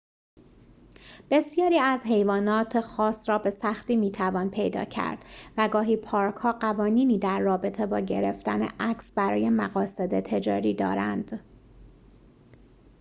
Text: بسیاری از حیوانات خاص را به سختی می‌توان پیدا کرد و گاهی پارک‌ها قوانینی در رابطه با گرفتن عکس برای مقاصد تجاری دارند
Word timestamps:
بسیاری 1.31 1.79
از 1.79 2.01
حیوانات 2.03 2.81
خاص 2.81 3.29
را 3.29 3.37
به 3.37 3.49
سختی 3.49 3.95
می‌توان 3.95 4.49
پیدا 4.49 4.85
کرد 4.85 5.25
و 5.57 5.67
گاهی 5.69 5.97
پارک‌ها 5.97 6.51
قوانینی 6.51 7.19
در 7.19 7.39
رابطه 7.39 7.85
با 7.85 7.99
گرفتن 7.99 8.61
عکس 8.79 9.11
برای 9.11 9.49
مقاصد 9.49 10.19
تجاری 10.19 10.73
دارند 10.73 11.41